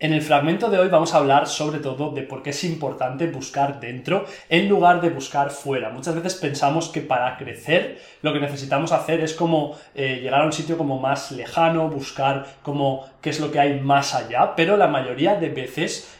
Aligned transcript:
En 0.00 0.12
el 0.12 0.22
fragmento 0.22 0.70
de 0.70 0.78
hoy 0.78 0.86
vamos 0.86 1.12
a 1.12 1.16
hablar 1.16 1.48
sobre 1.48 1.80
todo 1.80 2.12
de 2.12 2.22
por 2.22 2.44
qué 2.44 2.50
es 2.50 2.62
importante 2.62 3.26
buscar 3.26 3.80
dentro 3.80 4.26
en 4.48 4.68
lugar 4.68 5.00
de 5.00 5.10
buscar 5.10 5.50
fuera. 5.50 5.90
Muchas 5.90 6.14
veces 6.14 6.36
pensamos 6.36 6.88
que 6.88 7.00
para 7.00 7.36
crecer 7.36 7.98
lo 8.22 8.32
que 8.32 8.38
necesitamos 8.38 8.92
hacer 8.92 9.18
es 9.18 9.34
como 9.34 9.76
eh, 9.96 10.20
llegar 10.22 10.42
a 10.42 10.44
un 10.44 10.52
sitio 10.52 10.78
como 10.78 11.00
más 11.00 11.32
lejano, 11.32 11.88
buscar 11.88 12.46
como 12.62 13.10
qué 13.20 13.30
es 13.30 13.40
lo 13.40 13.50
que 13.50 13.58
hay 13.58 13.80
más 13.80 14.14
allá, 14.14 14.54
pero 14.54 14.76
la 14.76 14.86
mayoría 14.86 15.34
de 15.34 15.48
veces 15.48 16.16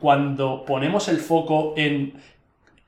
cuando 0.00 0.64
ponemos 0.64 1.06
el 1.06 1.18
foco 1.18 1.74
en 1.76 2.14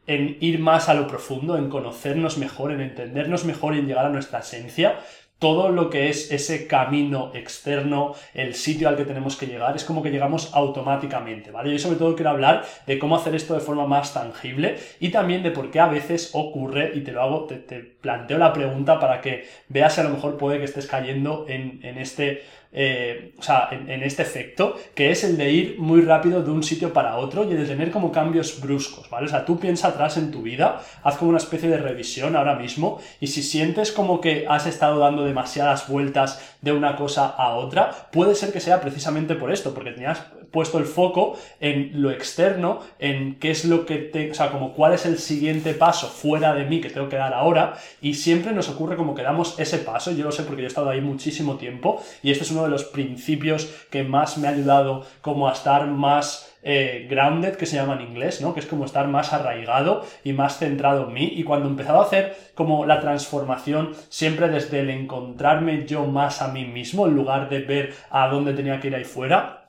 en 0.07 0.37
ir 0.41 0.59
más 0.59 0.89
a 0.89 0.95
lo 0.95 1.07
profundo, 1.07 1.57
en 1.57 1.69
conocernos 1.69 2.37
mejor, 2.37 2.73
en 2.73 2.81
entendernos 2.81 3.45
mejor 3.45 3.75
y 3.75 3.79
en 3.79 3.87
llegar 3.87 4.07
a 4.07 4.11
nuestra 4.11 4.41
esencia, 4.41 4.99
todo 5.43 5.71
lo 5.71 5.91
que 5.91 6.09
es 6.09 6.31
ese 6.31 6.69
camino 6.69 7.33
externo, 7.35 8.15
el 8.33 8.55
sitio 8.55 8.89
al 8.89 8.97
que 8.97 9.05
tenemos 9.05 9.35
que 9.35 9.49
llegar, 9.49 9.75
es 9.75 9.83
como 9.83 10.01
que 10.01 10.13
llegamos 10.13 10.55
automáticamente, 10.55 11.51
¿vale? 11.51 11.73
Yo 11.73 11.81
sobre 11.81 11.97
todo 11.97 12.15
quiero 12.15 12.31
hablar 12.31 12.65
de 12.87 12.97
cómo 12.97 13.17
hacer 13.17 13.35
esto 13.35 13.55
de 13.55 13.59
forma 13.59 13.85
más 13.85 14.15
tangible 14.15 14.77
y 15.01 15.09
también 15.09 15.43
de 15.43 15.51
por 15.51 15.73
qué 15.73 15.81
a 15.81 15.89
veces 15.89 16.31
ocurre, 16.35 16.93
y 16.95 17.01
te 17.01 17.11
lo 17.11 17.23
hago, 17.23 17.45
te, 17.47 17.57
planteo 18.03 18.39
la 18.39 18.53
pregunta 18.53 19.01
para 19.01 19.21
que 19.21 19.49
veas 19.69 19.95
si 19.95 20.01
a 20.01 20.05
lo 20.05 20.11
mejor 20.11 20.37
puede 20.37 20.59
que 20.59 20.65
estés 20.65 20.87
cayendo 20.87 21.45
en, 21.49 21.81
en 21.83 21.99
este 21.99 22.43
eh, 22.75 23.35
o 23.39 23.43
sea, 23.43 23.69
en, 23.71 24.03
este 24.03 24.23
efecto, 24.23 24.77
que 24.95 25.11
es 25.11 25.25
el 25.25 25.37
de 25.37 25.51
ir 25.51 25.77
muy 25.79 26.01
rápido 26.01 26.43
de 26.43 26.51
un 26.51 26.63
sitio 26.63 26.93
para 26.93 27.17
otro 27.17 27.45
y 27.45 27.55
de 27.55 27.67
tener 27.67 27.91
como 27.91 28.11
cambios 28.11 28.61
bruscos, 28.63 29.11
¿vale? 29.11 29.27
O 29.27 29.29
sea, 29.29 29.45
tú 29.45 29.59
piensa 29.59 29.89
atrás 29.89 30.17
en 30.17 30.31
tu 30.31 30.41
vida, 30.41 30.81
haz 31.03 31.19
como 31.19 31.29
una 31.29 31.39
especie 31.39 31.69
de 31.69 31.77
revisión 31.77 32.35
ahora 32.35 32.55
mismo 32.55 32.99
y 33.21 33.27
si 33.27 33.43
sientes 33.43 33.93
como 33.93 34.23
que 34.23 34.47
has 34.49 34.67
estado 34.67 34.99
dando 35.01 35.25
demasiadas 35.25 35.87
vueltas 35.87 36.57
de 36.63 36.73
una 36.73 36.97
cosa 36.97 37.27
a 37.27 37.55
otra, 37.57 38.09
puede 38.11 38.35
ser 38.35 38.53
que 38.53 38.61
sea 38.61 38.81
precisamente 38.81 39.35
por 39.35 39.53
esto, 39.53 39.75
porque 39.75 39.93
tenías 39.93 40.23
puesto 40.53 40.79
el 40.79 40.85
foco 40.85 41.37
en 41.61 42.03
lo 42.03 42.11
externo, 42.11 42.81
en 42.99 43.37
qué 43.37 43.51
es 43.51 43.65
lo 43.65 43.87
que 43.87 43.97
te, 43.97 44.31
o 44.31 44.35
sea, 44.35 44.51
como 44.51 44.75
cuál 44.75 44.93
es 44.93 45.07
el 45.07 45.19
siguiente 45.19 45.75
paso 45.75 46.09
fuera 46.09 46.55
de 46.55 46.65
mí 46.65 46.81
que 46.81 46.91
tengo 46.91 47.09
que 47.09 47.17
dar 47.17 47.35
ahora, 47.35 47.75
y 48.01 48.15
siempre 48.15 48.53
nos 48.53 48.69
ocurre 48.69 48.97
como 48.97 49.15
que 49.15 49.23
damos 49.23 49.59
ese 49.59 49.79
paso, 49.79 50.13
yo 50.13 50.25
lo 50.25 50.33
sé 50.33 50.45
porque 50.45 50.63
yo 50.63 50.67
he 50.67 50.69
estado 50.69 50.91
ahí 50.91 51.01
muchísimo 51.01 51.57
tiempo, 51.57 52.03
y 52.23 52.31
este 52.31 52.45
es 52.45 52.51
uno 52.51 52.65
de 52.65 52.71
los 52.71 52.85
principios 52.85 53.69
que 53.91 54.05
más 54.05 54.39
me 54.39 54.47
ha 54.47 54.51
ayudado 54.51 55.05
como 55.21 55.49
a 55.49 55.53
estar 55.53 55.87
más 55.87 56.53
eh, 56.65 57.09
grounded, 57.11 57.57
que 57.57 57.67
se 57.67 57.77
llama 57.77 57.95
en 57.95 58.03
inglés, 58.03 58.41
¿no? 58.41 58.55
Que 58.55 58.61
es 58.61 58.67
como 58.67 58.85
estar 58.85 59.09
más 59.09 59.33
arraigado 59.33 60.05
y 60.23 60.33
más 60.33 60.59
centrado 60.59 61.09
en 61.09 61.15
mí. 61.15 61.33
Y 61.35 61.43
cuando 61.43 61.67
he 61.67 61.71
empezado 61.71 62.01
a 62.01 62.05
hacer 62.05 62.37
como 62.55 62.87
la 62.87 63.01
transformación, 63.01 63.93
siempre 64.09 64.49
desde 64.49 64.81
el 64.81 64.91
encontrarme 64.91 65.87
yo 65.87 66.07
más 66.07 66.41
a 66.41 66.49
mí 66.49 66.65
mismo, 66.65 67.07
en 67.07 67.15
lugar 67.15 67.49
de 67.49 67.61
ver 67.61 67.95
a 68.11 68.29
dónde 68.29 68.55
tenía 68.55 68.79
que 68.79 68.89
ir 68.89 68.95
ahí 68.95 69.05
fuera, 69.05 69.62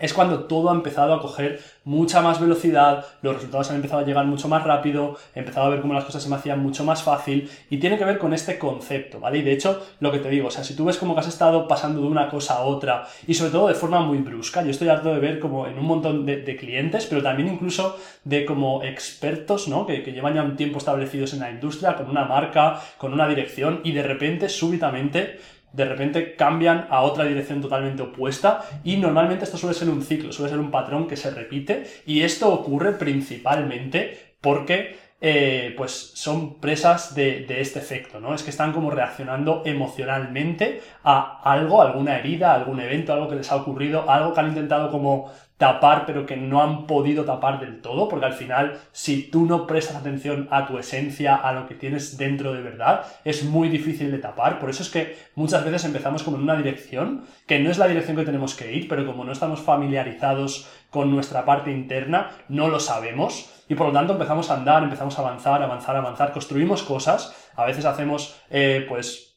es 0.00 0.12
cuando 0.12 0.44
todo 0.44 0.70
ha 0.70 0.74
empezado 0.74 1.14
a 1.14 1.20
coger 1.20 1.60
mucha 1.84 2.20
más 2.20 2.40
velocidad, 2.40 3.06
los 3.22 3.34
resultados 3.34 3.70
han 3.70 3.76
empezado 3.76 4.02
a 4.02 4.04
llegar 4.04 4.26
mucho 4.26 4.48
más 4.48 4.64
rápido, 4.64 5.16
he 5.34 5.40
empezado 5.40 5.66
a 5.66 5.70
ver 5.70 5.80
cómo 5.80 5.94
las 5.94 6.04
cosas 6.04 6.22
se 6.22 6.28
me 6.28 6.36
hacían 6.36 6.60
mucho 6.60 6.84
más 6.84 7.02
fácil 7.02 7.50
y 7.70 7.78
tiene 7.78 7.96
que 7.96 8.04
ver 8.04 8.18
con 8.18 8.34
este 8.34 8.58
concepto, 8.58 9.20
¿vale? 9.20 9.38
Y 9.38 9.42
de 9.42 9.52
hecho, 9.52 9.82
lo 10.00 10.10
que 10.10 10.18
te 10.18 10.28
digo, 10.28 10.48
o 10.48 10.50
sea, 10.50 10.64
si 10.64 10.74
tú 10.74 10.84
ves 10.84 10.96
como 10.96 11.14
que 11.14 11.20
has 11.20 11.28
estado 11.28 11.68
pasando 11.68 12.00
de 12.00 12.08
una 12.08 12.28
cosa 12.28 12.54
a 12.54 12.62
otra 12.62 13.06
y 13.26 13.34
sobre 13.34 13.52
todo 13.52 13.68
de 13.68 13.74
forma 13.74 14.00
muy 14.00 14.18
brusca, 14.18 14.62
yo 14.62 14.70
estoy 14.70 14.88
harto 14.88 15.12
de 15.12 15.20
ver 15.20 15.38
como 15.38 15.66
en 15.66 15.78
un 15.78 15.86
montón 15.86 16.26
de, 16.26 16.56
clientes, 16.56 17.06
pero 17.06 17.22
también 17.22 17.48
incluso 17.48 17.98
de 18.24 18.46
como 18.46 18.82
expertos, 18.82 19.68
¿no? 19.68 19.86
Que, 19.86 20.02
que 20.02 20.12
llevan 20.12 20.34
ya 20.34 20.42
un 20.42 20.56
tiempo 20.56 20.78
establecidos 20.78 21.34
en 21.34 21.40
la 21.40 21.50
industria, 21.50 21.94
con 21.94 22.08
una 22.08 22.24
marca, 22.24 22.80
con 22.96 23.12
una 23.12 23.28
dirección 23.28 23.80
y 23.84 23.92
de 23.92 24.02
repente, 24.02 24.48
súbitamente, 24.48 25.38
de 25.72 25.84
repente 25.84 26.34
cambian 26.34 26.86
a 26.90 27.02
otra 27.02 27.24
dirección 27.24 27.60
totalmente 27.60 28.02
opuesta 28.02 28.64
y 28.84 28.96
normalmente 28.96 29.44
esto 29.44 29.56
suele 29.56 29.74
ser 29.74 29.88
un 29.88 30.02
ciclo, 30.02 30.32
suele 30.32 30.50
ser 30.50 30.58
un 30.58 30.70
patrón 30.70 31.06
que 31.06 31.16
se 31.16 31.30
repite 31.30 31.84
y 32.06 32.22
esto 32.22 32.52
ocurre 32.52 32.92
principalmente 32.92 34.36
porque 34.40 34.96
eh, 35.20 35.74
pues 35.76 36.12
son 36.14 36.60
presas 36.60 37.14
de, 37.14 37.46
de, 37.46 37.62
este 37.62 37.78
efecto, 37.78 38.20
¿no? 38.20 38.34
Es 38.34 38.42
que 38.42 38.50
están 38.50 38.72
como 38.72 38.90
reaccionando 38.90 39.62
emocionalmente 39.64 40.82
a 41.02 41.40
algo, 41.42 41.80
alguna 41.80 42.18
herida, 42.18 42.52
algún 42.52 42.80
evento, 42.80 43.14
algo 43.14 43.28
que 43.28 43.36
les 43.36 43.50
ha 43.50 43.56
ocurrido, 43.56 44.10
algo 44.10 44.34
que 44.34 44.40
han 44.40 44.48
intentado 44.48 44.90
como 44.90 45.32
tapar 45.58 46.04
pero 46.04 46.26
que 46.26 46.36
no 46.36 46.62
han 46.62 46.86
podido 46.86 47.24
tapar 47.24 47.60
del 47.60 47.80
todo, 47.80 48.08
porque 48.08 48.26
al 48.26 48.34
final 48.34 48.78
si 48.92 49.22
tú 49.22 49.46
no 49.46 49.66
prestas 49.66 49.96
atención 49.96 50.48
a 50.50 50.66
tu 50.66 50.78
esencia, 50.78 51.34
a 51.34 51.52
lo 51.52 51.66
que 51.66 51.74
tienes 51.74 52.18
dentro 52.18 52.52
de 52.52 52.62
verdad, 52.62 53.06
es 53.24 53.44
muy 53.44 53.68
difícil 53.68 54.10
de 54.10 54.18
tapar. 54.18 54.58
Por 54.58 54.70
eso 54.70 54.82
es 54.82 54.90
que 54.90 55.16
muchas 55.34 55.64
veces 55.64 55.84
empezamos 55.84 56.22
como 56.22 56.36
en 56.36 56.42
una 56.42 56.56
dirección, 56.56 57.24
que 57.46 57.58
no 57.58 57.70
es 57.70 57.78
la 57.78 57.88
dirección 57.88 58.16
que 58.16 58.24
tenemos 58.24 58.54
que 58.54 58.72
ir, 58.72 58.88
pero 58.88 59.06
como 59.06 59.24
no 59.24 59.32
estamos 59.32 59.60
familiarizados 59.60 60.68
con 60.90 61.10
nuestra 61.10 61.44
parte 61.44 61.70
interna, 61.70 62.30
no 62.48 62.68
lo 62.68 62.80
sabemos. 62.80 63.52
Y 63.68 63.74
por 63.74 63.88
lo 63.88 63.92
tanto 63.92 64.12
empezamos 64.12 64.50
a 64.50 64.54
andar, 64.54 64.82
empezamos 64.82 65.18
a 65.18 65.22
avanzar, 65.22 65.62
avanzar, 65.62 65.96
avanzar, 65.96 66.32
construimos 66.32 66.82
cosas, 66.82 67.50
a 67.56 67.64
veces 67.64 67.84
hacemos 67.84 68.40
eh, 68.50 68.84
pues 68.88 69.35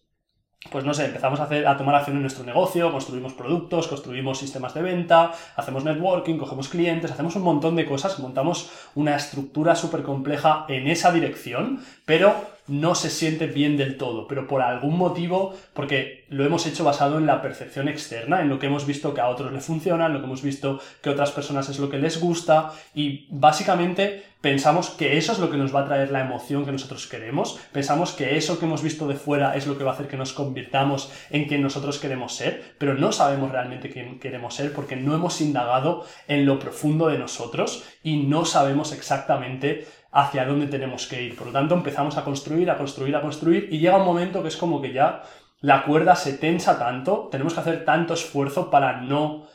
pues 0.71 0.83
no 0.83 0.93
sé, 0.93 1.05
empezamos 1.05 1.39
a, 1.39 1.43
hacer, 1.43 1.65
a 1.65 1.77
tomar 1.77 1.95
acción 1.95 2.17
en 2.17 2.21
nuestro 2.21 2.43
negocio, 2.43 2.91
construimos 2.91 3.33
productos, 3.33 3.87
construimos 3.87 4.39
sistemas 4.39 4.73
de 4.73 4.81
venta, 4.81 5.31
hacemos 5.55 5.85
networking, 5.85 6.37
cogemos 6.37 6.67
clientes, 6.67 7.11
hacemos 7.11 7.35
un 7.37 7.43
montón 7.43 7.77
de 7.77 7.85
cosas, 7.85 8.19
montamos 8.19 8.69
una 8.93 9.15
estructura 9.15 9.75
súper 9.75 10.03
compleja 10.03 10.65
en 10.67 10.87
esa 10.87 11.13
dirección, 11.13 11.81
pero 12.05 12.58
no 12.69 12.95
se 12.95 13.09
siente 13.09 13.47
bien 13.47 13.77
del 13.77 13.97
todo, 13.97 14.27
pero 14.27 14.47
por 14.47 14.61
algún 14.61 14.97
motivo, 14.97 15.55
porque 15.73 16.25
lo 16.29 16.45
hemos 16.45 16.65
hecho 16.65 16.83
basado 16.83 17.17
en 17.17 17.25
la 17.25 17.41
percepción 17.41 17.87
externa, 17.87 18.41
en 18.41 18.49
lo 18.49 18.59
que 18.59 18.67
hemos 18.67 18.85
visto 18.85 19.13
que 19.13 19.21
a 19.21 19.27
otros 19.27 19.51
le 19.51 19.59
funciona, 19.59 20.05
en 20.05 20.13
lo 20.13 20.19
que 20.19 20.25
hemos 20.25 20.43
visto 20.43 20.79
que 21.01 21.09
a 21.09 21.13
otras 21.13 21.31
personas 21.31 21.67
es 21.69 21.79
lo 21.79 21.89
que 21.89 21.97
les 21.97 22.19
gusta, 22.19 22.71
y 22.93 23.27
básicamente 23.29 24.23
pensamos 24.41 24.89
que 24.91 25.17
eso 25.17 25.33
es 25.33 25.39
lo 25.39 25.49
que 25.49 25.57
nos 25.57 25.75
va 25.75 25.81
a 25.81 25.85
traer 25.85 26.11
la 26.11 26.21
emoción 26.21 26.63
que 26.63 26.71
nosotros 26.71 27.07
queremos, 27.07 27.59
pensamos 27.73 28.13
que 28.13 28.37
eso 28.37 28.57
que 28.57 28.65
hemos 28.65 28.81
visto 28.81 29.07
de 29.07 29.15
fuera 29.15 29.55
es 29.55 29.67
lo 29.67 29.77
que 29.77 29.83
va 29.83 29.91
a 29.91 29.93
hacer 29.95 30.07
que 30.07 30.15
nos 30.15 30.31
convirtamos 30.31 31.11
en 31.29 31.45
quien 31.45 31.61
nosotros 31.61 31.99
queremos 31.99 32.35
ser, 32.35 32.75
pero 32.77 32.93
no 32.93 33.11
sabemos 33.11 33.51
realmente 33.51 33.89
quién 33.89 34.19
queremos 34.19 34.55
ser 34.55 34.71
porque 34.71 34.95
no 34.95 35.13
hemos 35.13 35.41
indagado 35.41 36.05
en 36.27 36.45
lo 36.45 36.59
profundo 36.59 37.07
de 37.07 37.19
nosotros 37.19 37.83
y 38.01 38.17
no 38.17 38.45
sabemos 38.45 38.93
exactamente 38.93 39.85
hacia 40.11 40.45
dónde 40.45 40.67
tenemos 40.67 41.07
que 41.07 41.21
ir. 41.23 41.35
Por 41.35 41.47
lo 41.47 41.53
tanto, 41.53 41.75
empezamos 41.75 42.17
a 42.17 42.23
construir, 42.23 42.69
a 42.69 42.77
construir, 42.77 43.15
a 43.15 43.21
construir 43.21 43.67
y 43.71 43.79
llega 43.79 43.97
un 43.97 44.05
momento 44.05 44.41
que 44.41 44.47
es 44.47 44.57
como 44.57 44.81
que 44.81 44.93
ya 44.93 45.23
la 45.61 45.83
cuerda 45.83 46.15
se 46.15 46.33
tensa 46.33 46.79
tanto, 46.79 47.27
tenemos 47.31 47.53
que 47.53 47.59
hacer 47.59 47.85
tanto 47.85 48.13
esfuerzo 48.13 48.69
para 48.69 49.01
no 49.01 49.47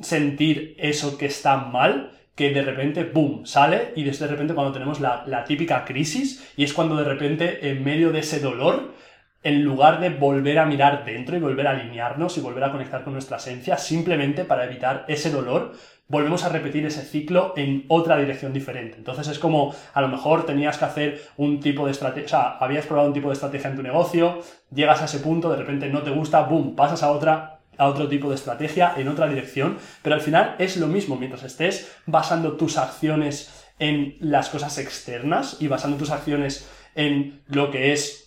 sentir 0.00 0.74
eso 0.78 1.16
que 1.16 1.26
está 1.26 1.56
mal, 1.56 2.12
que 2.34 2.50
de 2.50 2.62
repente, 2.62 3.04
¡boom!, 3.04 3.46
sale 3.46 3.92
y 3.96 4.04
de 4.04 4.12
repente 4.26 4.54
cuando 4.54 4.72
tenemos 4.72 5.00
la, 5.00 5.24
la 5.26 5.44
típica 5.44 5.84
crisis 5.84 6.52
y 6.56 6.64
es 6.64 6.74
cuando 6.74 6.96
de 6.96 7.04
repente 7.04 7.70
en 7.70 7.82
medio 7.82 8.12
de 8.12 8.18
ese 8.18 8.40
dolor 8.40 8.94
en 9.42 9.62
lugar 9.62 10.00
de 10.00 10.10
volver 10.10 10.58
a 10.58 10.66
mirar 10.66 11.04
dentro 11.04 11.36
y 11.36 11.40
volver 11.40 11.66
a 11.66 11.70
alinearnos 11.70 12.36
y 12.36 12.40
volver 12.40 12.64
a 12.64 12.72
conectar 12.72 13.04
con 13.04 13.12
nuestra 13.12 13.36
esencia, 13.36 13.78
simplemente 13.78 14.44
para 14.44 14.64
evitar 14.64 15.04
ese 15.08 15.30
dolor, 15.30 15.72
volvemos 16.08 16.44
a 16.44 16.48
repetir 16.48 16.86
ese 16.86 17.02
ciclo 17.02 17.52
en 17.56 17.84
otra 17.88 18.16
dirección 18.16 18.52
diferente. 18.52 18.96
Entonces 18.98 19.28
es 19.28 19.38
como, 19.38 19.74
a 19.92 20.00
lo 20.00 20.08
mejor 20.08 20.46
tenías 20.46 20.78
que 20.78 20.84
hacer 20.84 21.22
un 21.36 21.60
tipo 21.60 21.84
de 21.84 21.92
estrategia, 21.92 22.26
o 22.26 22.28
sea, 22.28 22.58
habías 22.58 22.86
probado 22.86 23.08
un 23.08 23.14
tipo 23.14 23.28
de 23.28 23.34
estrategia 23.34 23.70
en 23.70 23.76
tu 23.76 23.82
negocio, 23.82 24.40
llegas 24.72 25.02
a 25.02 25.06
ese 25.06 25.18
punto, 25.18 25.50
de 25.50 25.56
repente 25.56 25.88
no 25.88 26.02
te 26.02 26.10
gusta, 26.10 26.42
boom, 26.42 26.76
pasas 26.76 27.02
a 27.02 27.10
otra 27.10 27.52
a 27.78 27.88
otro 27.88 28.08
tipo 28.08 28.30
de 28.30 28.36
estrategia 28.36 28.94
en 28.96 29.08
otra 29.08 29.28
dirección, 29.28 29.76
pero 30.02 30.14
al 30.14 30.22
final 30.22 30.56
es 30.58 30.78
lo 30.78 30.86
mismo 30.86 31.16
mientras 31.16 31.42
estés 31.42 31.94
basando 32.06 32.52
tus 32.52 32.78
acciones 32.78 33.66
en 33.78 34.16
las 34.20 34.48
cosas 34.48 34.78
externas 34.78 35.58
y 35.60 35.68
basando 35.68 35.98
tus 35.98 36.10
acciones 36.10 36.70
en 36.94 37.42
lo 37.48 37.70
que 37.70 37.92
es 37.92 38.25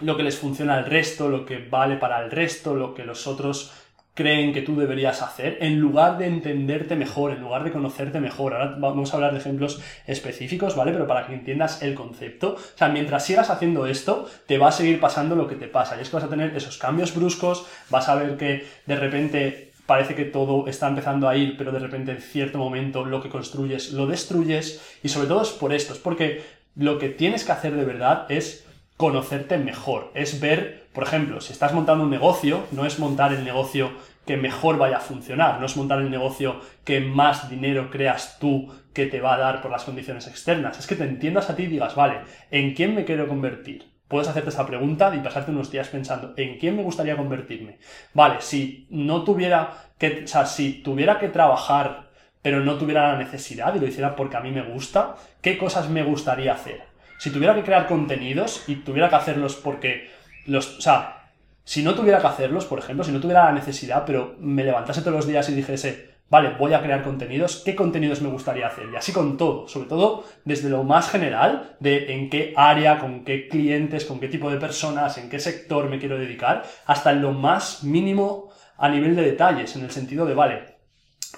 lo 0.00 0.16
que 0.16 0.22
les 0.22 0.38
funciona 0.38 0.74
al 0.74 0.86
resto, 0.86 1.28
lo 1.28 1.44
que 1.44 1.58
vale 1.58 1.96
para 1.96 2.22
el 2.22 2.30
resto, 2.30 2.74
lo 2.74 2.94
que 2.94 3.04
los 3.04 3.26
otros 3.26 3.72
creen 4.18 4.52
que 4.52 4.62
tú 4.62 4.74
deberías 4.74 5.22
hacer, 5.22 5.58
en 5.60 5.78
lugar 5.78 6.18
de 6.18 6.26
entenderte 6.26 6.96
mejor, 6.96 7.30
en 7.30 7.40
lugar 7.40 7.62
de 7.62 7.70
conocerte 7.70 8.18
mejor. 8.18 8.52
Ahora 8.52 8.74
vamos 8.76 9.12
a 9.12 9.16
hablar 9.16 9.32
de 9.32 9.38
ejemplos 9.38 9.80
específicos, 10.08 10.74
¿vale? 10.74 10.90
Pero 10.90 11.06
para 11.06 11.24
que 11.24 11.34
entiendas 11.34 11.82
el 11.82 11.94
concepto. 11.94 12.56
O 12.56 12.76
sea, 12.76 12.88
mientras 12.88 13.24
sigas 13.24 13.48
haciendo 13.48 13.86
esto, 13.86 14.28
te 14.48 14.58
va 14.58 14.70
a 14.70 14.72
seguir 14.72 14.98
pasando 14.98 15.36
lo 15.36 15.46
que 15.46 15.54
te 15.54 15.68
pasa. 15.68 15.96
Y 15.96 16.00
es 16.00 16.08
que 16.08 16.16
vas 16.16 16.24
a 16.24 16.28
tener 16.28 16.56
esos 16.56 16.78
cambios 16.78 17.14
bruscos, 17.14 17.64
vas 17.90 18.08
a 18.08 18.16
ver 18.16 18.36
que 18.36 18.66
de 18.86 18.96
repente 18.96 19.70
parece 19.86 20.16
que 20.16 20.24
todo 20.24 20.66
está 20.66 20.88
empezando 20.88 21.28
a 21.28 21.36
ir, 21.36 21.56
pero 21.56 21.70
de 21.70 21.78
repente 21.78 22.10
en 22.10 22.20
cierto 22.20 22.58
momento 22.58 23.04
lo 23.04 23.22
que 23.22 23.28
construyes 23.28 23.92
lo 23.92 24.08
destruyes. 24.08 24.98
Y 25.00 25.10
sobre 25.10 25.28
todo 25.28 25.42
es 25.42 25.50
por 25.50 25.72
esto, 25.72 25.92
es 25.92 26.00
porque 26.00 26.42
lo 26.74 26.98
que 26.98 27.08
tienes 27.08 27.44
que 27.44 27.52
hacer 27.52 27.76
de 27.76 27.84
verdad 27.84 28.26
es 28.28 28.67
conocerte 28.98 29.56
mejor, 29.56 30.10
es 30.12 30.40
ver, 30.40 30.88
por 30.92 31.04
ejemplo, 31.04 31.40
si 31.40 31.54
estás 31.54 31.72
montando 31.72 32.04
un 32.04 32.10
negocio, 32.10 32.64
no 32.72 32.84
es 32.84 32.98
montar 32.98 33.32
el 33.32 33.44
negocio 33.44 33.92
que 34.26 34.36
mejor 34.36 34.76
vaya 34.76 34.98
a 34.98 35.00
funcionar, 35.00 35.58
no 35.58 35.64
es 35.64 35.76
montar 35.76 36.00
el 36.00 36.10
negocio 36.10 36.60
que 36.84 37.00
más 37.00 37.48
dinero 37.48 37.88
creas 37.90 38.38
tú 38.38 38.70
que 38.92 39.06
te 39.06 39.20
va 39.20 39.34
a 39.34 39.38
dar 39.38 39.62
por 39.62 39.70
las 39.70 39.84
condiciones 39.84 40.26
externas, 40.26 40.78
es 40.78 40.86
que 40.86 40.96
te 40.96 41.04
entiendas 41.04 41.48
a 41.48 41.56
ti 41.56 41.62
y 41.62 41.68
digas, 41.68 41.94
vale, 41.94 42.18
¿en 42.50 42.74
quién 42.74 42.94
me 42.94 43.06
quiero 43.06 43.26
convertir? 43.26 43.86
puedes 44.08 44.28
hacerte 44.28 44.48
esa 44.48 44.66
pregunta 44.66 45.14
y 45.14 45.20
pasarte 45.20 45.50
unos 45.50 45.70
días 45.70 45.88
pensando, 45.88 46.32
¿en 46.36 46.58
quién 46.58 46.76
me 46.76 46.82
gustaría 46.82 47.16
convertirme? 47.16 47.78
Vale, 48.14 48.40
si 48.40 48.86
no 48.90 49.22
tuviera 49.22 49.90
que, 49.98 50.24
o 50.24 50.26
sea, 50.26 50.46
si 50.46 50.82
tuviera 50.82 51.18
que 51.18 51.28
trabajar, 51.28 52.08
pero 52.42 52.60
no 52.60 52.76
tuviera 52.78 53.12
la 53.12 53.18
necesidad 53.18 53.74
y 53.74 53.80
lo 53.80 53.86
hiciera 53.86 54.16
porque 54.16 54.38
a 54.38 54.40
mí 54.40 54.50
me 54.50 54.62
gusta, 54.62 55.16
¿qué 55.42 55.58
cosas 55.58 55.90
me 55.90 56.02
gustaría 56.02 56.54
hacer? 56.54 56.87
Si 57.18 57.30
tuviera 57.30 57.54
que 57.54 57.62
crear 57.62 57.86
contenidos 57.86 58.64
y 58.66 58.76
tuviera 58.76 59.08
que 59.08 59.16
hacerlos 59.16 59.56
porque 59.56 60.10
los, 60.46 60.78
o 60.78 60.80
sea, 60.80 61.32
si 61.64 61.82
no 61.82 61.94
tuviera 61.94 62.20
que 62.20 62.26
hacerlos, 62.26 62.64
por 62.64 62.78
ejemplo, 62.78 63.04
si 63.04 63.12
no 63.12 63.20
tuviera 63.20 63.44
la 63.44 63.52
necesidad, 63.52 64.04
pero 64.06 64.36
me 64.40 64.64
levantase 64.64 65.00
todos 65.00 65.16
los 65.16 65.26
días 65.26 65.48
y 65.50 65.54
dijese, 65.54 66.08
vale, 66.30 66.54
voy 66.58 66.72
a 66.72 66.82
crear 66.82 67.02
contenidos, 67.02 67.62
¿qué 67.64 67.74
contenidos 67.74 68.22
me 68.22 68.28
gustaría 68.28 68.66
hacer? 68.66 68.86
Y 68.92 68.96
así 68.96 69.12
con 69.12 69.36
todo, 69.36 69.68
sobre 69.68 69.88
todo 69.88 70.24
desde 70.44 70.68
lo 70.68 70.84
más 70.84 71.10
general, 71.10 71.76
de 71.80 72.12
en 72.12 72.30
qué 72.30 72.54
área, 72.56 72.98
con 72.98 73.24
qué 73.24 73.48
clientes, 73.48 74.04
con 74.04 74.20
qué 74.20 74.28
tipo 74.28 74.50
de 74.50 74.58
personas, 74.58 75.18
en 75.18 75.28
qué 75.28 75.38
sector 75.38 75.88
me 75.88 75.98
quiero 75.98 76.18
dedicar, 76.18 76.64
hasta 76.86 77.12
lo 77.12 77.32
más 77.32 77.82
mínimo 77.84 78.50
a 78.76 78.88
nivel 78.88 79.16
de 79.16 79.22
detalles, 79.22 79.74
en 79.76 79.84
el 79.84 79.90
sentido 79.90 80.24
de, 80.24 80.34
vale, 80.34 80.78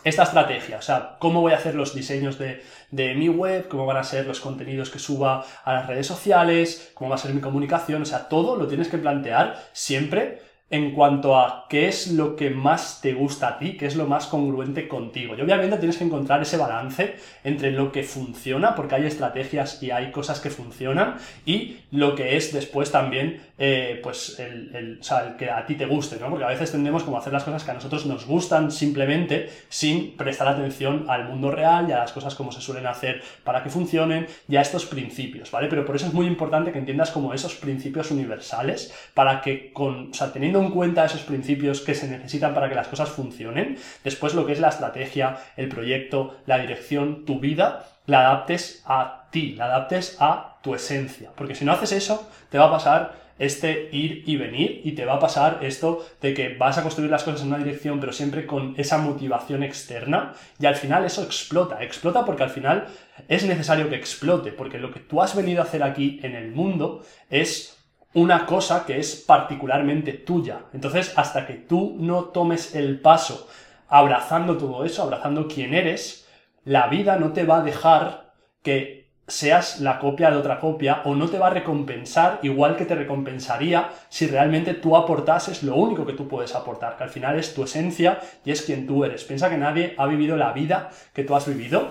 esta 0.04 0.22
estrategia, 0.22 0.78
o 0.78 0.82
sea, 0.82 1.16
cómo 1.18 1.40
voy 1.40 1.52
a 1.52 1.56
hacer 1.56 1.74
los 1.74 1.94
diseños 1.94 2.38
de, 2.38 2.62
de, 2.90 3.14
mi 3.14 3.28
web, 3.28 3.68
cómo 3.68 3.86
van 3.86 3.96
a 3.96 4.04
ser 4.04 4.26
los 4.26 4.40
contenidos 4.40 4.90
que 4.90 4.98
suba 4.98 5.44
a 5.64 5.72
las 5.72 5.86
redes 5.86 6.06
sociales, 6.06 6.90
cómo 6.94 7.10
va 7.10 7.16
a 7.16 7.18
ser 7.18 7.34
mi 7.34 7.40
comunicación, 7.40 8.02
o 8.02 8.06
sea, 8.06 8.28
todo 8.28 8.56
lo 8.56 8.66
tienes 8.66 8.88
que 8.88 8.98
plantear 8.98 9.62
siempre 9.72 10.49
en 10.70 10.92
cuanto 10.92 11.36
a 11.36 11.66
qué 11.68 11.88
es 11.88 12.12
lo 12.12 12.36
que 12.36 12.48
más 12.48 13.00
te 13.02 13.12
gusta 13.12 13.48
a 13.48 13.58
ti, 13.58 13.76
qué 13.76 13.86
es 13.86 13.96
lo 13.96 14.06
más 14.06 14.28
congruente 14.28 14.86
contigo. 14.86 15.34
Y 15.36 15.40
obviamente 15.40 15.76
tienes 15.78 15.98
que 15.98 16.04
encontrar 16.04 16.40
ese 16.42 16.56
balance 16.56 17.16
entre 17.42 17.72
lo 17.72 17.90
que 17.90 18.04
funciona, 18.04 18.76
porque 18.76 18.94
hay 18.94 19.06
estrategias 19.06 19.82
y 19.82 19.90
hay 19.90 20.12
cosas 20.12 20.38
que 20.38 20.48
funcionan, 20.48 21.16
y 21.44 21.78
lo 21.90 22.14
que 22.14 22.36
es 22.36 22.52
después 22.52 22.92
también, 22.92 23.40
eh, 23.58 23.98
pues, 24.00 24.38
el, 24.38 24.98
o 25.00 25.02
sea, 25.02 25.24
el, 25.26 25.36
que 25.36 25.50
a 25.50 25.66
ti 25.66 25.74
te 25.74 25.86
guste, 25.86 26.18
¿no? 26.20 26.30
Porque 26.30 26.44
a 26.44 26.48
veces 26.48 26.70
tendemos 26.70 27.02
como 27.02 27.16
a 27.16 27.20
hacer 27.20 27.32
las 27.32 27.42
cosas 27.42 27.64
que 27.64 27.72
a 27.72 27.74
nosotros 27.74 28.06
nos 28.06 28.24
gustan 28.24 28.70
simplemente 28.70 29.50
sin 29.68 30.16
prestar 30.16 30.46
atención 30.46 31.06
al 31.08 31.28
mundo 31.28 31.50
real 31.50 31.86
y 31.88 31.92
a 31.92 31.98
las 31.98 32.12
cosas 32.12 32.36
como 32.36 32.52
se 32.52 32.60
suelen 32.60 32.86
hacer 32.86 33.22
para 33.42 33.64
que 33.64 33.70
funcionen 33.70 34.28
y 34.48 34.54
a 34.54 34.60
estos 34.60 34.86
principios, 34.86 35.50
¿vale? 35.50 35.66
Pero 35.66 35.84
por 35.84 35.96
eso 35.96 36.06
es 36.06 36.12
muy 36.12 36.26
importante 36.26 36.70
que 36.70 36.78
entiendas 36.78 37.10
como 37.10 37.34
esos 37.34 37.56
principios 37.56 38.12
universales 38.12 38.94
para 39.14 39.40
que 39.40 39.72
con, 39.72 40.10
o 40.10 40.14
sea, 40.14 40.32
teniendo 40.32 40.59
en 40.62 40.70
cuenta 40.70 41.04
esos 41.04 41.22
principios 41.22 41.80
que 41.80 41.94
se 41.94 42.08
necesitan 42.08 42.54
para 42.54 42.68
que 42.68 42.74
las 42.74 42.88
cosas 42.88 43.08
funcionen, 43.08 43.78
después 44.04 44.34
lo 44.34 44.46
que 44.46 44.52
es 44.52 44.60
la 44.60 44.68
estrategia, 44.68 45.38
el 45.56 45.68
proyecto, 45.68 46.36
la 46.46 46.58
dirección, 46.58 47.24
tu 47.24 47.40
vida, 47.40 47.86
la 48.06 48.20
adaptes 48.20 48.82
a 48.86 49.28
ti, 49.30 49.54
la 49.54 49.66
adaptes 49.66 50.16
a 50.20 50.58
tu 50.62 50.74
esencia. 50.74 51.30
Porque 51.34 51.54
si 51.54 51.64
no 51.64 51.72
haces 51.72 51.92
eso, 51.92 52.28
te 52.50 52.58
va 52.58 52.66
a 52.66 52.70
pasar 52.70 53.30
este 53.40 53.88
ir 53.90 54.22
y 54.26 54.36
venir 54.36 54.82
y 54.84 54.92
te 54.92 55.06
va 55.06 55.14
a 55.14 55.18
pasar 55.18 55.60
esto 55.62 56.06
de 56.20 56.34
que 56.34 56.56
vas 56.56 56.76
a 56.76 56.82
construir 56.82 57.10
las 57.10 57.24
cosas 57.24 57.40
en 57.40 57.48
una 57.48 57.56
dirección 57.56 57.98
pero 57.98 58.12
siempre 58.12 58.46
con 58.46 58.74
esa 58.76 58.98
motivación 58.98 59.62
externa 59.62 60.34
y 60.58 60.66
al 60.66 60.76
final 60.76 61.06
eso 61.06 61.22
explota, 61.22 61.82
explota 61.82 62.26
porque 62.26 62.42
al 62.42 62.50
final 62.50 62.88
es 63.28 63.44
necesario 63.46 63.88
que 63.88 63.96
explote 63.96 64.52
porque 64.52 64.78
lo 64.78 64.92
que 64.92 65.00
tú 65.00 65.22
has 65.22 65.34
venido 65.34 65.62
a 65.62 65.64
hacer 65.64 65.82
aquí 65.82 66.20
en 66.22 66.34
el 66.34 66.52
mundo 66.52 67.02
es 67.30 67.79
una 68.14 68.46
cosa 68.46 68.84
que 68.84 68.98
es 68.98 69.16
particularmente 69.16 70.12
tuya. 70.12 70.62
Entonces, 70.72 71.12
hasta 71.16 71.46
que 71.46 71.54
tú 71.54 71.96
no 71.98 72.24
tomes 72.26 72.74
el 72.74 73.00
paso 73.00 73.48
abrazando 73.88 74.56
todo 74.56 74.84
eso, 74.84 75.02
abrazando 75.02 75.46
quién 75.48 75.74
eres, 75.74 76.28
la 76.64 76.88
vida 76.88 77.16
no 77.16 77.32
te 77.32 77.44
va 77.44 77.58
a 77.58 77.62
dejar 77.62 78.32
que 78.62 79.00
seas 79.30 79.80
la 79.80 79.98
copia 79.98 80.30
de 80.30 80.36
otra 80.36 80.58
copia 80.58 81.02
o 81.04 81.14
no 81.14 81.28
te 81.28 81.38
va 81.38 81.46
a 81.46 81.50
recompensar 81.50 82.40
igual 82.42 82.76
que 82.76 82.84
te 82.84 82.96
recompensaría 82.96 83.90
si 84.08 84.26
realmente 84.26 84.74
tú 84.74 84.96
aportases 84.96 85.62
lo 85.62 85.76
único 85.76 86.04
que 86.04 86.14
tú 86.14 86.26
puedes 86.26 86.54
aportar, 86.54 86.96
que 86.96 87.04
al 87.04 87.10
final 87.10 87.38
es 87.38 87.54
tu 87.54 87.62
esencia 87.62 88.20
y 88.44 88.50
es 88.50 88.62
quien 88.62 88.86
tú 88.86 89.04
eres. 89.04 89.24
Piensa 89.24 89.48
que 89.48 89.56
nadie 89.56 89.94
ha 89.98 90.06
vivido 90.06 90.36
la 90.36 90.52
vida 90.52 90.90
que 91.14 91.24
tú 91.24 91.36
has 91.36 91.46
vivido. 91.46 91.90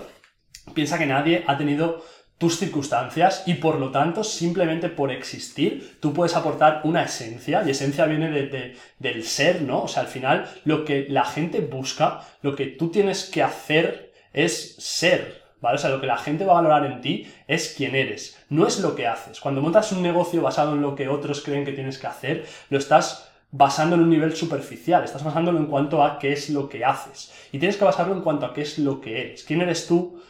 Piensa 0.74 0.98
que 0.98 1.06
nadie 1.06 1.42
ha 1.46 1.56
tenido 1.56 2.02
tus 2.40 2.56
circunstancias 2.56 3.42
y 3.44 3.54
por 3.54 3.78
lo 3.78 3.90
tanto 3.90 4.24
simplemente 4.24 4.88
por 4.88 5.12
existir 5.12 5.98
tú 6.00 6.14
puedes 6.14 6.34
aportar 6.34 6.80
una 6.84 7.02
esencia 7.02 7.62
y 7.66 7.70
esencia 7.70 8.06
viene 8.06 8.30
de, 8.30 8.78
del 8.98 9.24
ser, 9.24 9.60
¿no? 9.60 9.82
O 9.82 9.88
sea, 9.88 10.04
al 10.04 10.08
final 10.08 10.48
lo 10.64 10.86
que 10.86 11.06
la 11.10 11.26
gente 11.26 11.60
busca, 11.60 12.22
lo 12.40 12.56
que 12.56 12.64
tú 12.64 12.88
tienes 12.88 13.26
que 13.26 13.42
hacer 13.42 14.14
es 14.32 14.76
ser, 14.78 15.42
¿vale? 15.60 15.74
O 15.74 15.78
sea, 15.78 15.90
lo 15.90 16.00
que 16.00 16.06
la 16.06 16.16
gente 16.16 16.46
va 16.46 16.52
a 16.52 16.62
valorar 16.62 16.90
en 16.90 17.02
ti 17.02 17.26
es 17.46 17.74
quién 17.76 17.94
eres, 17.94 18.38
no 18.48 18.66
es 18.66 18.80
lo 18.80 18.96
que 18.96 19.06
haces. 19.06 19.38
Cuando 19.38 19.60
montas 19.60 19.92
un 19.92 20.02
negocio 20.02 20.40
basado 20.40 20.72
en 20.72 20.80
lo 20.80 20.94
que 20.94 21.10
otros 21.10 21.42
creen 21.42 21.66
que 21.66 21.72
tienes 21.72 21.98
que 21.98 22.06
hacer, 22.06 22.46
lo 22.70 22.78
estás 22.78 23.30
basando 23.50 23.96
en 23.96 24.02
un 24.02 24.08
nivel 24.08 24.34
superficial, 24.34 25.04
estás 25.04 25.24
basándolo 25.24 25.58
en 25.58 25.66
cuanto 25.66 26.02
a 26.02 26.18
qué 26.18 26.32
es 26.32 26.48
lo 26.48 26.70
que 26.70 26.86
haces. 26.86 27.34
Y 27.52 27.58
tienes 27.58 27.76
que 27.76 27.84
basarlo 27.84 28.14
en 28.14 28.22
cuanto 28.22 28.46
a 28.46 28.54
qué 28.54 28.62
es 28.62 28.78
lo 28.78 28.98
que 28.98 29.20
eres. 29.20 29.44
¿Quién 29.44 29.60
eres 29.60 29.86
tú? 29.86 30.22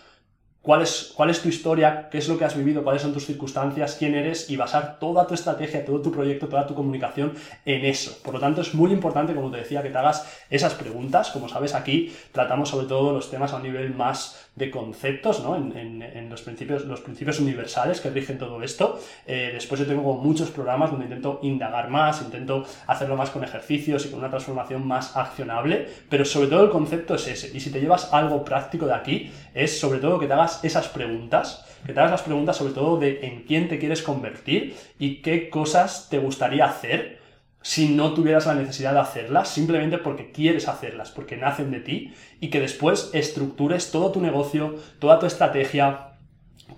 Cuál 0.63 0.83
es, 0.83 1.13
cuál 1.17 1.31
es 1.31 1.41
tu 1.41 1.49
historia, 1.49 2.09
qué 2.11 2.19
es 2.19 2.29
lo 2.29 2.37
que 2.37 2.45
has 2.45 2.57
vivido, 2.57 2.83
cuáles 2.83 3.03
son 3.03 3.13
tus 3.13 3.27
circunstancias, 3.27 3.97
quién 3.99 4.15
eres 4.15 4.51
y 4.51 4.57
basar 4.57 4.99
toda 4.99 5.27
tu 5.27 5.35
estrategia, 5.35 5.85
todo 5.85 6.03
tu 6.03 6.13
proyecto, 6.13 6.49
toda 6.49 6.67
tu 6.67 6.75
comunicación 6.75 7.33
en 7.65 7.85
eso. 7.85 8.19
Por 8.23 8.35
lo 8.35 8.41
tanto, 8.41 8.61
es 8.61 8.75
muy 8.75 8.93
importante, 8.93 9.35
como 9.35 9.51
te 9.51 9.59
decía, 9.59 9.83
que 9.83 9.91
te 9.91 9.99
hagas 9.99 10.27
esas 10.51 10.75
preguntas. 10.75 11.31
Como 11.31 11.49
sabes, 11.49 11.75
aquí 11.75 12.15
tratamos 12.33 12.69
sobre 12.69 12.87
todo 12.87 13.13
los 13.13 13.31
temas 13.31 13.53
a 13.53 13.57
un 13.57 13.63
nivel 13.63 13.95
más 13.95 14.49
de 14.57 14.71
conceptos, 14.71 15.43
¿no? 15.43 15.57
En, 15.57 16.29
los, 16.29 16.43
principios, 16.43 16.85
los 16.85 17.01
principios 17.01 17.41
universales 17.41 18.01
que 18.01 18.11
rigen 18.11 18.39
todo 18.39 18.63
esto. 18.63 19.01
Eh, 19.27 19.51
después 19.53 19.81
yo 19.81 19.87
tengo 19.87 20.15
muchos 20.15 20.51
programas 20.51 20.91
donde 20.91 21.07
intento 21.07 21.41
indagar 21.43 21.89
más, 21.89 22.21
intento 22.21 22.65
hacerlo 22.87 23.17
más 23.17 23.31
con 23.31 23.43
ejercicios 23.43 24.05
y 24.05 24.11
con 24.11 24.19
una 24.19 24.29
transformación 24.29 24.87
más 24.87 25.17
accionable, 25.17 25.89
pero 26.09 26.25
sobre 26.25 26.49
todo 26.49 26.65
el 26.65 26.71
concepto 26.71 27.15
es 27.15 27.27
ese. 27.27 27.57
Y 27.57 27.61
si 27.61 27.71
te 27.71 27.81
llevas 27.81 28.13
algo 28.13 28.45
práctico 28.45 28.87
de 28.87 28.95
aquí, 28.95 29.33
es 29.55 29.81
sobre 29.81 29.99
todo 29.99 30.19
que 30.19 30.27
te 30.27 30.35
hagas 30.35 30.50
esas 30.63 30.89
preguntas, 30.89 31.65
que 31.87 31.93
te 31.93 32.01
hagas 32.01 32.13
las 32.13 32.23
preguntas 32.23 32.57
sobre 32.57 32.73
todo 32.73 32.99
de 32.99 33.21
en 33.23 33.45
quién 33.45 33.69
te 33.69 33.79
quieres 33.79 34.03
convertir 34.03 34.77
y 34.99 35.23
qué 35.23 35.49
cosas 35.49 36.09
te 36.11 36.19
gustaría 36.19 36.67
hacer 36.67 37.21
si 37.63 37.89
no 37.89 38.15
tuvieras 38.15 38.47
la 38.47 38.55
necesidad 38.55 38.95
de 38.95 39.01
hacerlas, 39.01 39.49
simplemente 39.49 39.99
porque 39.99 40.33
quieres 40.33 40.67
hacerlas, 40.69 41.11
porque 41.11 41.37
nacen 41.37 41.71
de 41.71 41.81
ti, 41.81 42.15
y 42.41 42.49
que 42.49 42.61
después 42.61 43.11
estructures 43.13 43.91
todo 43.91 44.13
tu 44.13 44.21
negocio, 44.21 44.77
toda 44.99 45.19
tu 45.19 45.27
estrategia, 45.27 46.10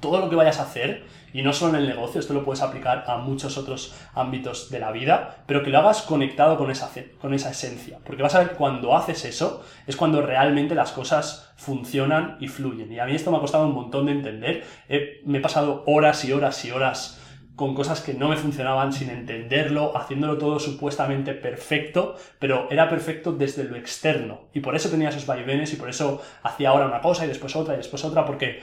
todo 0.02 0.20
lo 0.20 0.28
que 0.28 0.36
vayas 0.36 0.58
a 0.58 0.64
hacer 0.64 1.04
y 1.32 1.40
no 1.40 1.54
solo 1.54 1.78
en 1.78 1.84
el 1.84 1.88
negocio, 1.88 2.20
esto 2.20 2.34
lo 2.34 2.44
puedes 2.44 2.60
aplicar 2.60 3.04
a 3.06 3.16
muchos 3.16 3.56
otros 3.56 3.94
ámbitos 4.12 4.68
de 4.68 4.80
la 4.80 4.92
vida, 4.92 5.44
pero 5.46 5.62
que 5.62 5.70
lo 5.70 5.78
hagas 5.78 6.02
conectado 6.02 6.58
con 6.58 6.70
esa, 6.70 6.90
con 7.20 7.32
esa 7.32 7.50
esencia. 7.50 7.98
Porque 8.04 8.22
vas 8.22 8.34
a 8.34 8.40
ver 8.40 8.50
cuando 8.50 8.94
haces 8.94 9.24
eso, 9.24 9.64
es 9.86 9.96
cuando 9.96 10.20
realmente 10.20 10.74
las 10.74 10.92
cosas 10.92 11.54
funcionan 11.56 12.36
y 12.40 12.48
fluyen. 12.48 12.92
Y 12.92 12.98
a 12.98 13.06
mí 13.06 13.14
esto 13.14 13.30
me 13.30 13.38
ha 13.38 13.40
costado 13.40 13.66
un 13.66 13.74
montón 13.74 14.06
de 14.06 14.12
entender. 14.12 14.64
me 15.24 15.38
he 15.38 15.40
pasado 15.40 15.84
horas 15.86 16.22
y 16.26 16.32
horas 16.32 16.62
y 16.66 16.70
horas 16.70 17.18
con 17.56 17.74
cosas 17.74 18.00
que 18.00 18.14
no 18.14 18.28
me 18.28 18.36
funcionaban 18.36 18.92
sin 18.92 19.10
entenderlo, 19.10 19.96
haciéndolo 19.96 20.38
todo 20.38 20.58
supuestamente 20.58 21.34
perfecto, 21.34 22.16
pero 22.38 22.66
era 22.70 22.88
perfecto 22.88 23.32
desde 23.32 23.64
lo 23.64 23.76
externo. 23.76 24.48
Y 24.52 24.60
por 24.60 24.74
eso 24.74 24.88
tenía 24.88 25.10
esos 25.10 25.26
vaivenes 25.26 25.72
y 25.72 25.76
por 25.76 25.88
eso 25.88 26.20
hacía 26.42 26.70
ahora 26.70 26.86
una 26.86 27.00
cosa 27.00 27.24
y 27.24 27.28
después 27.28 27.54
otra 27.54 27.74
y 27.74 27.76
después 27.76 28.04
otra, 28.04 28.24
porque 28.24 28.62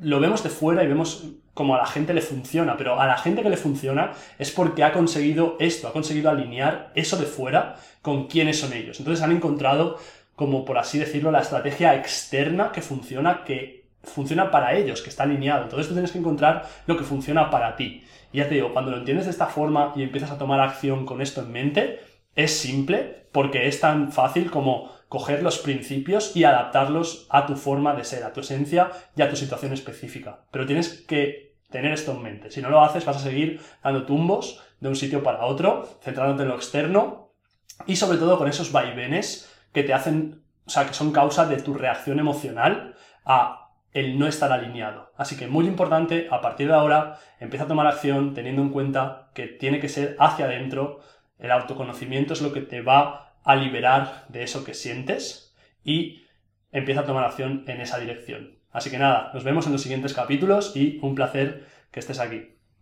lo 0.00 0.20
vemos 0.20 0.42
de 0.42 0.50
fuera 0.50 0.82
y 0.82 0.88
vemos 0.88 1.24
como 1.54 1.76
a 1.76 1.78
la 1.78 1.86
gente 1.86 2.12
le 2.12 2.20
funciona, 2.20 2.76
pero 2.76 3.00
a 3.00 3.06
la 3.06 3.16
gente 3.16 3.42
que 3.42 3.48
le 3.48 3.56
funciona 3.56 4.12
es 4.38 4.50
porque 4.50 4.82
ha 4.82 4.92
conseguido 4.92 5.56
esto, 5.60 5.86
ha 5.86 5.92
conseguido 5.92 6.30
alinear 6.30 6.90
eso 6.94 7.16
de 7.16 7.26
fuera 7.26 7.76
con 8.02 8.26
quiénes 8.26 8.58
son 8.58 8.72
ellos. 8.72 8.98
Entonces 8.98 9.24
han 9.24 9.32
encontrado, 9.32 9.98
como 10.34 10.64
por 10.64 10.78
así 10.78 10.98
decirlo, 10.98 11.30
la 11.30 11.40
estrategia 11.40 11.94
externa 11.94 12.72
que 12.72 12.82
funciona, 12.82 13.44
que 13.44 13.84
funciona 14.02 14.50
para 14.50 14.74
ellos, 14.74 15.00
que 15.00 15.10
está 15.10 15.22
alineado. 15.22 15.62
Entonces 15.64 15.86
tú 15.86 15.94
tienes 15.94 16.10
que 16.10 16.18
encontrar 16.18 16.68
lo 16.86 16.96
que 16.96 17.04
funciona 17.04 17.50
para 17.50 17.76
ti. 17.76 18.02
Y 18.32 18.38
ya 18.38 18.48
te 18.48 18.54
digo, 18.56 18.72
cuando 18.72 18.90
lo 18.90 18.98
entiendes 18.98 19.26
de 19.26 19.30
esta 19.30 19.46
forma 19.46 19.92
y 19.94 20.02
empiezas 20.02 20.32
a 20.32 20.38
tomar 20.38 20.58
acción 20.58 21.06
con 21.06 21.22
esto 21.22 21.40
en 21.40 21.52
mente, 21.52 22.00
es 22.34 22.56
simple 22.58 23.28
porque 23.30 23.68
es 23.68 23.80
tan 23.80 24.10
fácil 24.10 24.50
como 24.50 24.90
coger 25.08 25.42
los 25.42 25.58
principios 25.58 26.36
y 26.36 26.44
adaptarlos 26.44 27.26
a 27.30 27.46
tu 27.46 27.56
forma 27.56 27.94
de 27.94 28.04
ser, 28.04 28.24
a 28.24 28.32
tu 28.32 28.40
esencia 28.40 28.90
y 29.16 29.22
a 29.22 29.30
tu 29.30 29.36
situación 29.36 29.72
específica. 29.72 30.44
Pero 30.50 30.66
tienes 30.66 31.04
que 31.06 31.54
tener 31.70 31.92
esto 31.92 32.12
en 32.12 32.22
mente. 32.22 32.50
Si 32.50 32.62
no 32.62 32.70
lo 32.70 32.82
haces, 32.82 33.04
vas 33.04 33.16
a 33.16 33.20
seguir 33.20 33.60
dando 33.82 34.06
tumbos 34.06 34.62
de 34.80 34.88
un 34.88 34.96
sitio 34.96 35.22
para 35.22 35.44
otro, 35.44 35.88
centrándote 36.02 36.42
en 36.42 36.48
lo 36.48 36.54
externo 36.56 37.32
y 37.86 37.96
sobre 37.96 38.18
todo 38.18 38.38
con 38.38 38.48
esos 38.48 38.70
vaivenes 38.70 39.50
que 39.72 39.82
te 39.82 39.92
hacen, 39.92 40.42
o 40.66 40.70
sea, 40.70 40.86
que 40.86 40.94
son 40.94 41.12
causa 41.12 41.46
de 41.46 41.60
tu 41.60 41.74
reacción 41.74 42.18
emocional 42.18 42.94
a 43.24 43.64
el 43.92 44.18
no 44.18 44.26
estar 44.26 44.52
alineado. 44.52 45.12
Así 45.16 45.36
que 45.36 45.46
muy 45.46 45.66
importante, 45.66 46.28
a 46.30 46.40
partir 46.40 46.68
de 46.68 46.74
ahora, 46.74 47.18
empieza 47.38 47.64
a 47.64 47.68
tomar 47.68 47.86
acción 47.86 48.34
teniendo 48.34 48.62
en 48.62 48.70
cuenta 48.70 49.30
que 49.34 49.46
tiene 49.46 49.80
que 49.80 49.88
ser 49.88 50.16
hacia 50.18 50.46
adentro. 50.46 51.00
El 51.38 51.50
autoconocimiento 51.52 52.34
es 52.34 52.42
lo 52.42 52.52
que 52.52 52.60
te 52.60 52.82
va 52.82 53.23
a 53.44 53.56
liberar 53.56 54.24
de 54.28 54.42
eso 54.42 54.64
que 54.64 54.74
sientes 54.74 55.54
y 55.84 56.24
empieza 56.72 57.02
a 57.02 57.06
tomar 57.06 57.24
acción 57.24 57.64
en 57.68 57.80
esa 57.80 57.98
dirección. 57.98 58.58
Así 58.72 58.90
que 58.90 58.98
nada, 58.98 59.30
nos 59.32 59.44
vemos 59.44 59.66
en 59.66 59.72
los 59.72 59.82
siguientes 59.82 60.14
capítulos 60.14 60.74
y 60.74 60.98
un 61.02 61.14
placer 61.14 61.66
que 61.92 62.00
estés 62.00 62.18
aquí. 62.18 62.53